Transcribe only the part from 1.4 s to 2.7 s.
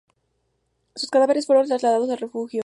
fueron trasladados al refugio.